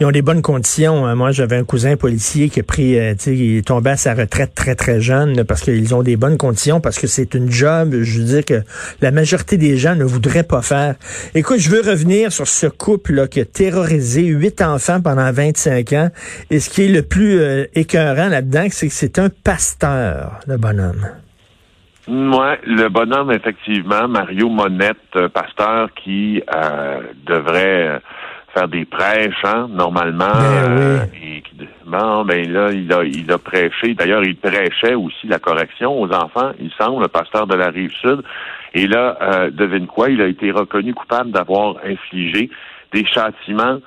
ils 0.00 0.06
ont 0.06 0.10
des 0.10 0.22
bonnes 0.22 0.42
conditions. 0.42 1.06
Hein. 1.06 1.14
Moi, 1.14 1.30
j'avais 1.30 1.56
un 1.56 1.64
cousin 1.64 1.96
policier 1.96 2.48
qui 2.48 2.60
a 2.60 2.62
pris, 2.62 2.98
euh, 2.98 3.12
tu 3.12 3.18
sais, 3.20 3.36
il 3.36 3.58
est 3.58 3.66
tombé 3.66 3.90
à 3.90 3.96
sa 3.96 4.14
retraite 4.14 4.54
très 4.54 4.74
très 4.74 5.00
jeune 5.00 5.44
parce 5.44 5.62
qu'ils 5.62 5.94
ont 5.94 6.02
des 6.02 6.16
bonnes 6.16 6.38
conditions 6.38 6.80
parce 6.80 6.98
que 6.98 7.06
c'est 7.06 7.34
une 7.34 7.50
job, 7.50 7.94
je 8.02 8.18
veux 8.18 8.24
dire 8.24 8.44
que 8.44 8.62
la 9.00 9.10
majorité 9.10 9.56
des 9.56 9.76
gens 9.76 9.94
ne 9.94 10.04
voudraient 10.04 10.44
pas 10.44 10.62
faire. 10.62 10.94
Écoute, 11.34 11.58
je 11.58 11.70
veux 11.70 11.82
revenir 11.82 12.32
sur 12.32 12.46
ce 12.46 12.66
couple 12.66 13.14
là 13.14 13.26
qui 13.26 13.40
a 13.40 13.44
terrorisé 13.44 14.22
huit 14.22 14.62
enfants 14.62 15.00
pendant 15.00 15.30
25 15.30 15.92
ans. 15.92 16.10
Et 16.50 16.60
ce 16.60 16.70
qui 16.70 16.84
est 16.84 16.88
le 16.88 17.02
plus 17.02 17.38
euh, 17.40 17.66
écœurant 17.74 18.28
là-dedans, 18.28 18.66
c'est 18.70 18.88
que 18.88 18.94
c'est 18.94 19.18
un 19.18 19.28
pasteur, 19.28 20.40
le 20.46 20.56
bonhomme. 20.56 21.06
Oui, 22.08 22.54
le 22.64 22.88
bonhomme, 22.88 23.30
effectivement, 23.30 24.08
Mario 24.08 24.48
Monette, 24.48 24.96
euh, 25.16 25.28
pasteur 25.28 25.92
qui 25.94 26.42
euh, 26.54 27.02
devrait 27.26 27.88
euh, 27.88 27.98
faire 28.54 28.68
des 28.68 28.86
prêches, 28.86 29.44
hein, 29.44 29.68
normalement. 29.70 30.32
Ben 30.32 31.10
et 31.22 31.42
bon, 31.84 32.24
ben 32.24 32.50
là, 32.50 32.72
il 32.72 32.90
a, 32.92 33.04
il 33.04 33.30
a 33.30 33.38
prêché. 33.38 33.94
D'ailleurs, 33.94 34.24
il 34.24 34.36
prêchait 34.36 34.94
aussi 34.94 35.26
la 35.26 35.38
correction 35.38 36.00
aux 36.00 36.10
enfants, 36.10 36.52
il 36.58 36.70
semble, 36.72 37.02
le 37.02 37.08
pasteur 37.08 37.46
de 37.46 37.54
la 37.54 37.68
rive 37.68 37.92
sud. 38.00 38.22
Et 38.72 38.86
là, 38.86 39.50
devine 39.50 39.86
quoi, 39.86 40.08
il 40.10 40.22
a 40.22 40.26
été 40.26 40.52
reconnu 40.52 40.94
coupable 40.94 41.32
d'avoir 41.32 41.76
infligé 41.84 42.50
des 42.92 43.04
châtiments 43.04 43.78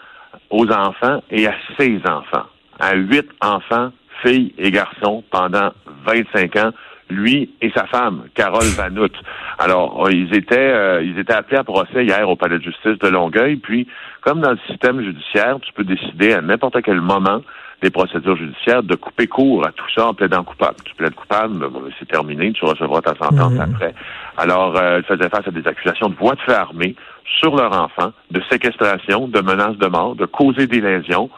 aux 0.50 0.70
enfants 0.70 1.24
et 1.32 1.48
à 1.48 1.54
ses 1.78 2.02
enfants, 2.06 2.46
à 2.80 2.96
huit 2.96 3.30
enfants, 3.42 3.92
filles 4.22 4.54
et 4.58 4.72
garçons, 4.72 5.24
pendant 5.32 5.72
25 6.06 6.56
ans 6.58 6.72
lui 7.10 7.50
et 7.62 7.72
sa 7.76 7.86
femme, 7.88 8.24
Carole 8.34 8.66
Vanout. 8.76 9.12
Alors, 9.60 10.06
euh, 10.06 10.12
ils 10.12 10.34
étaient 10.34 10.56
euh, 10.58 11.04
ils 11.04 11.18
étaient 11.20 11.34
appelés 11.34 11.58
à 11.58 11.64
procès 11.64 12.06
hier 12.06 12.28
au 12.30 12.36
palais 12.36 12.58
de 12.58 12.64
justice 12.64 12.98
de 13.00 13.08
Longueuil. 13.08 13.58
Puis, 13.58 13.88
comme 14.22 14.42
dans 14.42 14.52
le 14.52 14.60
système 14.68 15.02
judiciaire, 15.02 15.58
tu 15.62 15.74
peux 15.74 15.84
décider 15.84 16.34
à 16.34 16.42
n'importe 16.42 16.82
quel 16.82 17.02
moment 17.02 17.42
des 17.82 17.90
procédures 17.90 18.38
judiciaires 18.38 18.82
de 18.82 18.96
couper 18.96 19.28
court 19.28 19.68
à 19.68 19.72
tout 19.72 19.86
ça 19.94 20.08
en 20.08 20.14
plaidant 20.14 20.44
coupable. 20.44 20.78
Tu 20.86 20.96
plaides 20.96 21.16
coupable, 21.16 21.60
ben, 21.60 21.82
c'est 22.00 22.08
terminé, 22.08 22.54
tu 22.54 22.64
recevras 22.64 23.02
ta 23.02 23.14
sentence 23.16 23.54
mhm. 23.54 23.62
après. 23.62 23.94
Alors, 24.38 24.78
euh, 24.78 25.00
ils 25.00 25.06
faisaient 25.06 25.30
face 25.30 25.48
à 25.48 25.52
des 25.52 25.68
accusations 25.68 26.10
de 26.10 26.16
voie 26.16 26.36
de 26.36 26.42
fait 26.42 26.54
armée 26.54 26.96
sur 27.40 27.56
leur 27.56 27.74
enfant, 27.78 28.14
de 28.32 28.42
séquestration, 28.50 29.28
de 29.28 29.42
menaces 29.42 29.78
de 29.78 29.88
mort, 29.88 30.16
de 30.16 30.26
causer 30.26 30.68
des 30.68 30.82
lésions. 30.82 31.30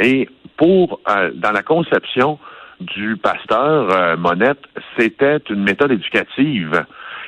Et 0.00 0.28
pour, 0.56 1.00
dans 1.34 1.52
la 1.52 1.62
conception 1.62 2.38
du 2.80 3.16
pasteur 3.16 4.18
Monette, 4.18 4.62
c'était 4.96 5.38
une 5.50 5.62
méthode 5.62 5.92
éducative. 5.92 6.84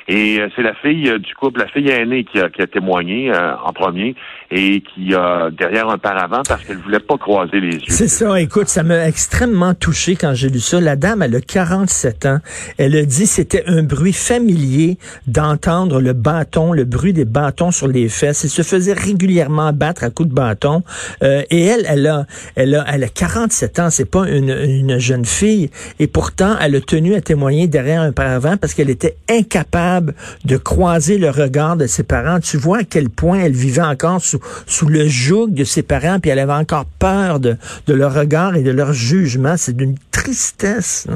Et 0.07 0.39
euh, 0.39 0.47
c'est 0.55 0.61
la 0.61 0.73
fille 0.73 1.09
euh, 1.09 1.19
du 1.19 1.35
couple, 1.35 1.59
la 1.59 1.67
fille 1.67 1.89
aînée 1.89 2.23
qui 2.23 2.39
a, 2.39 2.49
qui 2.49 2.61
a 2.61 2.67
témoigné 2.67 3.29
euh, 3.29 3.55
en 3.57 3.73
premier 3.73 4.15
et 4.49 4.81
qui 4.81 5.13
a 5.13 5.49
derrière 5.51 5.89
un 5.89 5.97
paravent 5.97 6.41
parce 6.47 6.63
qu'elle 6.63 6.77
voulait 6.77 6.99
pas 6.99 7.17
croiser 7.17 7.59
les 7.59 7.75
yeux. 7.75 7.85
C'est 7.89 8.07
ça, 8.07 8.39
écoute, 8.39 8.69
ça 8.69 8.83
m'a 8.83 9.07
extrêmement 9.07 9.73
touché 9.73 10.15
quand 10.15 10.33
j'ai 10.33 10.49
lu 10.49 10.59
ça. 10.59 10.79
La 10.79 10.95
dame, 10.95 11.21
elle 11.21 11.35
a 11.35 11.41
47 11.41 12.25
ans. 12.25 12.39
Elle 12.77 12.95
a 12.95 13.03
dit 13.03 13.27
c'était 13.27 13.63
un 13.67 13.83
bruit 13.83 14.13
familier 14.13 14.97
d'entendre 15.27 15.99
le 15.99 16.13
bâton, 16.13 16.71
le 16.71 16.85
bruit 16.85 17.13
des 17.13 17.25
bâtons 17.25 17.71
sur 17.71 17.87
les 17.87 18.07
fesses. 18.07 18.45
Elle 18.45 18.49
se 18.49 18.61
faisait 18.61 18.93
régulièrement 18.93 19.73
battre 19.73 20.03
à 20.03 20.09
coups 20.09 20.29
de 20.29 20.33
bâton. 20.33 20.83
Euh, 21.23 21.43
et 21.49 21.65
elle, 21.65 21.85
elle 21.87 22.07
a, 22.07 22.25
elle 22.55 22.75
a, 22.75 22.85
elle 22.87 23.03
a 23.03 23.09
47 23.09 23.79
ans. 23.79 23.89
C'est 23.89 24.09
pas 24.09 24.27
une, 24.29 24.49
une 24.49 24.97
jeune 24.97 25.25
fille. 25.25 25.69
Et 25.99 26.07
pourtant, 26.07 26.55
elle 26.61 26.75
a 26.75 26.81
tenu 26.81 27.15
à 27.15 27.21
témoigner 27.21 27.67
derrière 27.67 28.01
un 28.01 28.13
paravent 28.13 28.55
parce 28.55 28.73
qu'elle 28.73 28.89
était 28.89 29.17
incapable 29.29 30.15
de 30.45 30.57
croiser 30.57 31.17
le 31.17 31.29
regard 31.29 31.75
de 31.75 31.87
ses 31.87 32.03
parents. 32.03 32.39
Tu 32.39 32.57
vois 32.57 32.79
à 32.79 32.83
quel 32.83 33.09
point 33.09 33.39
elle 33.39 33.53
vivait 33.53 33.81
encore 33.81 34.21
sous, 34.21 34.36
sous 34.65 34.87
le 34.87 35.07
joug 35.07 35.47
de 35.47 35.63
ses 35.63 35.83
parents, 35.83 36.19
puis 36.19 36.31
elle 36.31 36.39
avait 36.39 36.53
encore 36.53 36.85
peur 36.99 37.39
de, 37.39 37.55
de 37.87 37.93
leur 37.93 38.13
regard 38.13 38.55
et 38.55 38.63
de 38.63 38.71
leur 38.71 38.93
jugement. 38.93 39.55
C'est 39.57 39.75
d'une 39.75 39.95
tristesse. 40.11 41.07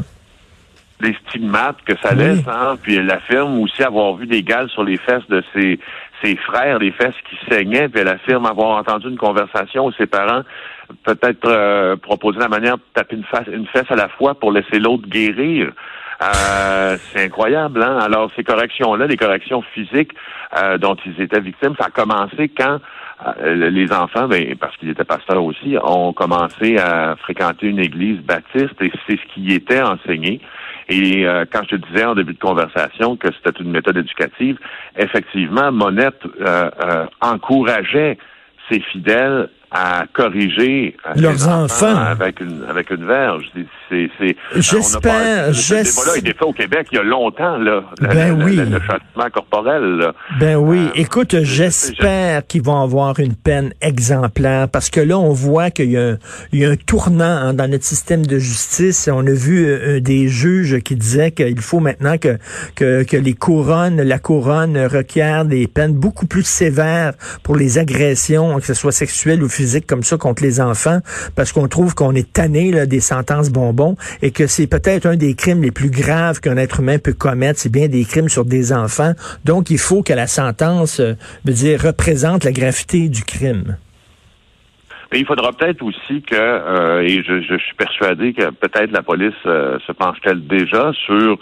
Les 0.99 1.15
stigmates 1.27 1.81
que 1.85 1.93
ça 2.03 2.13
laisse, 2.13 2.47
hein? 2.47 2.77
puis 2.81 2.95
elle 2.95 3.09
affirme 3.09 3.59
aussi 3.59 3.81
avoir 3.81 4.15
vu 4.15 4.27
des 4.27 4.43
gales 4.43 4.69
sur 4.69 4.83
les 4.83 4.97
fesses 4.97 5.27
de 5.29 5.43
ses, 5.51 5.79
ses 6.23 6.35
frères, 6.35 6.77
des 6.77 6.91
fesses 6.91 7.15
qui 7.27 7.37
saignaient, 7.49 7.89
puis 7.89 8.01
elle 8.01 8.07
affirme 8.07 8.45
avoir 8.45 8.77
entendu 8.77 9.07
une 9.09 9.17
conversation 9.17 9.87
où 9.87 9.91
ses 9.93 10.05
parents 10.05 10.43
peut-être 11.03 11.47
euh, 11.47 11.95
proposer 11.95 12.39
la 12.39 12.49
manière 12.49 12.77
de 12.77 12.83
taper 12.93 13.15
une, 13.15 13.23
face, 13.23 13.47
une 13.47 13.67
fesse 13.67 13.89
à 13.89 13.95
la 13.95 14.09
fois 14.09 14.35
pour 14.35 14.51
laisser 14.51 14.79
l'autre 14.79 15.07
guérir. 15.07 15.71
Euh, 16.21 16.97
c'est 17.13 17.25
incroyable, 17.25 17.81
hein? 17.81 17.97
Alors, 17.99 18.29
ces 18.35 18.43
corrections-là, 18.43 19.07
les 19.07 19.17
corrections 19.17 19.63
physiques 19.73 20.13
euh, 20.57 20.77
dont 20.77 20.95
ils 21.05 21.19
étaient 21.21 21.39
victimes, 21.39 21.75
ça 21.79 21.87
a 21.87 21.89
commencé 21.89 22.49
quand 22.49 22.79
les 23.43 23.91
enfants, 23.91 24.27
ben, 24.27 24.55
parce 24.55 24.75
qu'ils 24.77 24.89
étaient 24.89 25.03
pasteurs 25.03 25.43
aussi, 25.43 25.77
ont 25.83 26.13
commencé 26.13 26.77
à 26.77 27.15
fréquenter 27.17 27.67
une 27.67 27.79
église 27.79 28.19
baptiste 28.21 28.81
et 28.81 28.91
c'est 29.07 29.17
ce 29.17 29.33
qui 29.33 29.53
était 29.53 29.81
enseigné. 29.81 30.41
Et 30.89 31.25
quand 31.51 31.61
je 31.63 31.75
te 31.75 31.87
disais 31.87 32.03
en 32.03 32.15
début 32.15 32.33
de 32.33 32.39
conversation 32.39 33.15
que 33.15 33.27
c'était 33.33 33.61
une 33.61 33.71
méthode 33.71 33.97
éducative, 33.97 34.57
effectivement, 34.97 35.71
Monette 35.71 36.21
encourageait 37.21 38.17
ses 38.69 38.81
fidèles 38.81 39.49
à 39.71 40.03
corriger 40.11 40.97
leurs 41.15 41.47
enfants, 41.47 41.95
avec 41.95 42.41
une 42.41 42.65
avec 42.69 42.89
une 42.89 43.05
verge. 43.05 43.45
C'est 43.89 44.35
j'espère 44.57 45.49
est 45.49 46.37
fait 46.37 46.43
au 46.43 46.51
Québec 46.51 46.87
il 46.91 46.95
y 46.95 46.99
a 46.99 47.03
longtemps 47.03 47.57
là. 47.57 47.83
Ben 48.01 48.43
oui. 48.43 48.57
Le, 48.57 48.79
châtiment 48.79 49.29
corporel. 49.33 50.11
Ben 50.39 50.57
oui. 50.57 50.87
Euh, 50.87 50.95
Écoute, 50.95 51.35
j'espère 51.41 52.45
qu'ils 52.47 52.63
vont 52.63 52.81
avoir 52.81 53.17
une 53.19 53.35
peine 53.35 53.73
exemplaire 53.81 54.67
parce 54.67 54.89
que 54.89 54.99
là 54.99 55.17
on 55.17 55.31
voit 55.31 55.71
qu'il 55.71 55.91
y 55.91 55.97
a 55.97 56.01
un, 56.01 56.17
il 56.51 56.59
y 56.59 56.65
a 56.65 56.71
un 56.71 56.75
tournant 56.75 57.23
hein, 57.23 57.53
dans 57.53 57.69
notre 57.69 57.85
système 57.85 58.25
de 58.25 58.39
justice. 58.39 59.09
On 59.11 59.25
a 59.25 59.31
vu 59.31 59.65
euh, 59.65 60.01
des 60.01 60.27
juges 60.27 60.79
qui 60.79 60.97
disaient 60.97 61.31
qu'il 61.31 61.61
faut 61.61 61.79
maintenant 61.79 62.17
que, 62.17 62.37
que 62.75 63.03
que 63.03 63.17
les 63.17 63.33
couronnes, 63.33 64.01
la 64.01 64.19
couronne 64.19 64.77
requiert 64.77 65.45
des 65.45 65.67
peines 65.67 65.93
beaucoup 65.93 66.27
plus 66.27 66.45
sévères 66.45 67.13
pour 67.43 67.55
les 67.55 67.77
agressions, 67.77 68.59
que 68.59 68.65
ce 68.65 68.73
soit 68.73 68.91
sexuelles 68.91 69.41
ou 69.41 69.47
physiques 69.47 69.60
physique 69.61 69.85
comme 69.85 70.01
ça 70.01 70.17
contre 70.17 70.41
les 70.41 70.59
enfants 70.59 71.01
parce 71.35 71.51
qu'on 71.51 71.67
trouve 71.67 71.93
qu'on 71.93 72.15
est 72.15 72.33
tanné 72.33 72.71
là, 72.71 72.87
des 72.87 72.99
sentences 72.99 73.51
bonbons 73.51 73.95
et 74.23 74.31
que 74.31 74.47
c'est 74.47 74.65
peut-être 74.65 75.05
un 75.05 75.17
des 75.17 75.35
crimes 75.35 75.61
les 75.61 75.71
plus 75.71 75.91
graves 75.91 76.39
qu'un 76.39 76.57
être 76.57 76.79
humain 76.79 76.97
peut 76.97 77.13
commettre, 77.13 77.59
c'est 77.59 77.71
bien 77.71 77.87
des 77.87 78.03
crimes 78.03 78.27
sur 78.27 78.43
des 78.43 78.73
enfants. 78.73 79.13
Donc 79.45 79.69
il 79.69 79.77
faut 79.77 80.01
que 80.01 80.13
la 80.13 80.25
sentence, 80.25 80.99
euh, 80.99 81.13
veut 81.45 81.53
dire, 81.53 81.79
représente 81.79 82.43
la 82.43 82.51
gravité 82.51 83.07
du 83.07 83.23
crime. 83.23 83.77
Mais 85.11 85.19
il 85.19 85.25
faudra 85.27 85.51
peut-être 85.53 85.83
aussi 85.83 86.23
que, 86.23 86.35
euh, 86.35 87.01
et 87.01 87.21
je, 87.21 87.57
suis 87.57 87.75
persuadé 87.77 88.33
que 88.33 88.49
peut-être 88.49 88.91
la 88.91 89.03
police 89.03 89.33
euh, 89.45 89.77
se 89.85 89.91
penche-t-elle 89.91 90.47
déjà 90.47 90.91
sur 91.05 91.37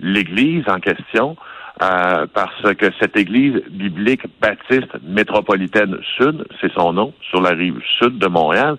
l'Église 0.00 0.64
en 0.66 0.80
question, 0.80 1.36
euh, 1.82 2.26
parce 2.34 2.74
que 2.74 2.86
cette 3.00 3.16
église 3.16 3.62
biblique 3.70 4.22
baptiste 4.40 4.92
métropolitaine 5.02 5.96
sud, 6.16 6.44
c'est 6.60 6.72
son 6.72 6.92
nom, 6.92 7.14
sur 7.22 7.40
la 7.40 7.50
rive 7.50 7.80
sud 7.98 8.18
de 8.18 8.26
Montréal, 8.26 8.76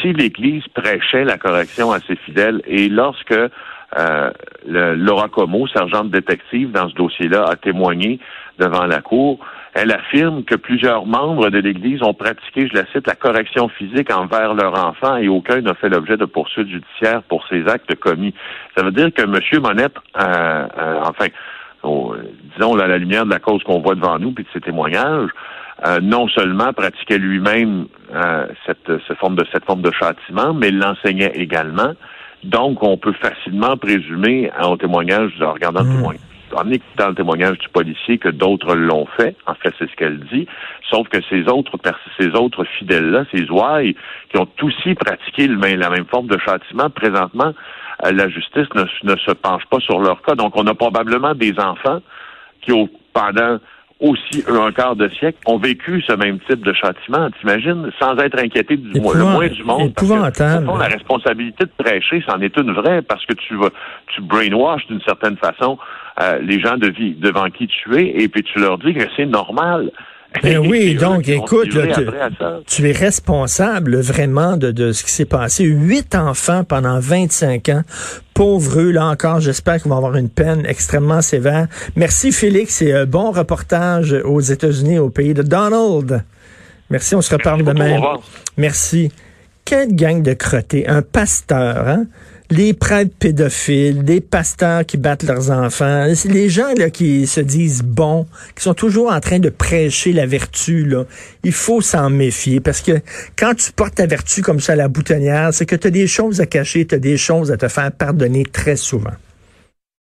si 0.00 0.12
l'église 0.12 0.66
prêchait 0.74 1.24
la 1.24 1.36
correction 1.36 1.92
à 1.92 2.00
ses 2.00 2.16
fidèles 2.16 2.62
et 2.66 2.88
lorsque 2.88 3.32
euh, 3.32 4.30
le, 4.66 4.94
Laura 4.94 5.28
Como, 5.28 5.66
sergente 5.66 6.10
détective 6.10 6.72
dans 6.72 6.88
ce 6.88 6.94
dossier-là, 6.94 7.44
a 7.48 7.56
témoigné 7.56 8.18
devant 8.58 8.86
la 8.86 9.00
cour, 9.00 9.38
elle 9.74 9.92
affirme 9.92 10.42
que 10.44 10.56
plusieurs 10.56 11.06
membres 11.06 11.50
de 11.50 11.58
l'Église 11.58 12.02
ont 12.02 12.14
pratiqué, 12.14 12.66
je 12.66 12.74
la 12.74 12.86
cite, 12.86 13.06
la 13.06 13.14
correction 13.14 13.68
physique 13.68 14.12
envers 14.12 14.54
leur 14.54 14.74
enfant 14.84 15.16
et 15.16 15.28
aucun 15.28 15.60
n'a 15.60 15.74
fait 15.74 15.88
l'objet 15.88 16.16
de 16.16 16.24
poursuites 16.24 16.68
judiciaires 16.68 17.22
pour 17.22 17.46
ces 17.48 17.66
actes 17.68 17.94
commis. 17.96 18.34
Ça 18.76 18.82
veut 18.82 18.90
dire 18.90 19.12
que 19.12 19.22
M. 19.22 19.62
Monette, 19.62 19.94
euh, 20.18 20.66
enfin, 21.02 21.26
disons, 21.84 22.78
à 22.78 22.86
la 22.86 22.98
lumière 22.98 23.24
de 23.24 23.30
la 23.30 23.38
cause 23.38 23.62
qu'on 23.62 23.80
voit 23.80 23.94
devant 23.94 24.18
nous, 24.18 24.32
puis 24.32 24.44
de 24.44 24.48
ses 24.52 24.60
témoignages, 24.60 25.30
euh, 25.86 26.00
non 26.00 26.28
seulement 26.28 26.72
pratiquait 26.72 27.18
lui-même 27.18 27.86
euh, 28.12 28.46
cette, 28.66 28.90
cette, 29.06 29.18
forme 29.18 29.36
de, 29.36 29.44
cette 29.52 29.64
forme 29.64 29.82
de 29.82 29.92
châtiment, 29.92 30.52
mais 30.52 30.70
l'enseignait 30.70 31.32
également. 31.34 31.92
Donc, 32.42 32.82
on 32.82 32.96
peut 32.96 33.12
facilement 33.12 33.76
présumer, 33.76 34.50
en 34.60 34.76
témoignage, 34.76 35.32
en 35.40 35.52
regardant 35.52 35.82
le 35.82 35.88
mmh. 35.88 35.96
témoignage, 35.96 36.22
en 36.56 36.70
écoutant 36.70 37.08
le 37.08 37.14
témoignage 37.14 37.58
du 37.58 37.68
policier, 37.68 38.18
que 38.18 38.28
d'autres 38.28 38.74
l'ont 38.74 39.06
fait. 39.16 39.36
En 39.46 39.54
fait, 39.54 39.72
c'est 39.78 39.88
ce 39.88 39.94
qu'elle 39.96 40.20
dit. 40.32 40.46
Sauf 40.90 41.08
que 41.08 41.18
ces 41.28 41.48
autres, 41.48 41.78
ces 42.18 42.28
autres 42.30 42.64
fidèles-là, 42.64 43.24
ces 43.32 43.48
ouailles, 43.50 43.94
qui 44.30 44.38
ont 44.38 44.48
aussi 44.62 44.94
pratiqué 44.94 45.46
le 45.46 45.58
la 45.76 45.90
même 45.90 46.06
forme 46.06 46.26
de 46.26 46.38
châtiment, 46.38 46.90
présentement, 46.90 47.52
la 48.02 48.28
justice 48.28 48.68
ne, 48.74 48.84
ne, 49.04 49.16
se 49.16 49.32
penche 49.32 49.64
pas 49.70 49.80
sur 49.80 50.00
leur 50.00 50.22
cas. 50.22 50.34
Donc, 50.34 50.56
on 50.56 50.66
a 50.66 50.74
probablement 50.74 51.34
des 51.34 51.54
enfants 51.58 52.00
qui, 52.62 52.72
ont, 52.72 52.88
pendant 53.12 53.58
aussi 54.00 54.44
un 54.46 54.70
quart 54.70 54.94
de 54.94 55.08
siècle, 55.08 55.38
ont 55.46 55.58
vécu 55.58 56.02
ce 56.06 56.12
même 56.12 56.38
type 56.48 56.64
de 56.64 56.72
châtiment, 56.72 57.30
t'imagines, 57.40 57.90
sans 57.98 58.16
être 58.18 58.38
inquiétés 58.38 58.76
du 58.76 58.92
le 58.92 59.24
moins 59.24 59.48
du 59.48 59.64
monde. 59.64 59.92
Parce 59.94 60.06
que, 60.08 60.78
la 60.78 60.86
responsabilité 60.86 61.64
de 61.64 61.84
prêcher, 61.84 62.22
c'en 62.28 62.40
est 62.40 62.56
une 62.56 62.72
vraie, 62.72 63.02
parce 63.02 63.24
que 63.26 63.34
tu 63.34 63.56
vas, 63.56 63.70
tu 64.14 64.22
brainwash 64.22 64.86
d'une 64.86 65.00
certaine 65.02 65.36
façon 65.36 65.78
euh, 66.20 66.38
les 66.40 66.60
gens 66.60 66.76
de 66.76 66.88
vie 66.88 67.14
devant 67.14 67.50
qui 67.50 67.66
tu 67.66 67.96
es, 67.96 68.22
et 68.22 68.28
puis 68.28 68.42
tu 68.44 68.60
leur 68.60 68.78
dis 68.78 68.94
que 68.94 69.04
c'est 69.16 69.26
normal. 69.26 69.90
Ben 70.42 70.58
oui, 70.68 70.94
donc 70.94 71.28
écoute, 71.28 71.70
tu, 72.66 72.88
es 72.88 72.92
responsable 72.92 74.00
vraiment 74.00 74.56
de, 74.56 74.70
de 74.70 74.92
ce 74.92 75.04
qui 75.04 75.10
s'est 75.10 75.24
passé. 75.24 75.64
Huit 75.64 76.14
enfants 76.14 76.64
pendant 76.64 77.00
25 77.00 77.68
ans. 77.70 77.82
Pauvres 78.34 78.80
eux, 78.80 78.90
là 78.90 79.06
encore, 79.06 79.40
j'espère 79.40 79.80
qu'ils 79.80 79.90
vont 79.90 79.96
avoir 79.96 80.16
une 80.16 80.28
peine 80.28 80.64
extrêmement 80.66 81.22
sévère. 81.22 81.66
Merci 81.96 82.30
Félix 82.30 82.82
et 82.82 82.92
un 82.92 83.06
bon 83.06 83.30
reportage 83.32 84.12
aux 84.12 84.40
États-Unis, 84.40 84.98
au 84.98 85.10
pays 85.10 85.34
de 85.34 85.42
Donald. 85.42 86.22
Merci, 86.90 87.14
on 87.14 87.22
se 87.22 87.34
reparle 87.34 87.64
demain. 87.64 88.00
Merci. 88.56 89.10
Quelle 89.64 89.94
gang 89.94 90.22
de 90.22 90.32
crottés. 90.32 90.88
Un 90.88 91.02
pasteur, 91.02 91.88
hein? 91.88 92.06
Les 92.50 92.72
prêtres 92.72 93.14
pédophiles, 93.18 94.04
des 94.04 94.20
pasteurs 94.20 94.86
qui 94.86 94.96
battent 94.96 95.24
leurs 95.24 95.50
enfants, 95.50 96.06
les 96.24 96.48
gens 96.48 96.72
là, 96.76 96.88
qui 96.90 97.26
se 97.26 97.40
disent 97.40 97.82
bons, 97.82 98.26
qui 98.56 98.62
sont 98.62 98.74
toujours 98.74 99.12
en 99.12 99.20
train 99.20 99.38
de 99.38 99.50
prêcher 99.50 100.12
la 100.12 100.26
vertu, 100.26 100.84
là, 100.84 101.04
il 101.44 101.52
faut 101.52 101.80
s'en 101.80 102.08
méfier 102.10 102.60
parce 102.60 102.80
que 102.80 103.00
quand 103.36 103.54
tu 103.54 103.72
portes 103.72 103.96
ta 103.96 104.06
vertu 104.06 104.42
comme 104.42 104.60
ça 104.60 104.72
à 104.72 104.76
la 104.76 104.88
boutonnière, 104.88 105.50
c'est 105.52 105.66
que 105.66 105.76
tu 105.76 105.88
as 105.88 105.90
des 105.90 106.06
choses 106.06 106.40
à 106.40 106.46
cacher, 106.46 106.86
tu 106.86 106.94
as 106.94 106.98
des 106.98 107.16
choses 107.16 107.52
à 107.52 107.56
te 107.56 107.68
faire 107.68 107.92
pardonner 107.92 108.44
très 108.44 108.76
souvent. 108.76 109.12